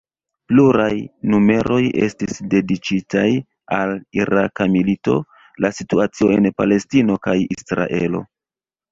Pluraj 0.51 0.93
numeroj 1.31 1.81
estis 2.05 2.39
dediĉitaj 2.53 3.25
al 3.79 3.93
Iraka 4.21 4.67
milito, 4.77 5.17
la 5.65 5.71
situacio 5.81 6.31
en 6.37 6.49
Palestino 6.63 7.19
kaj 7.29 7.37
Israelo. 7.57 8.23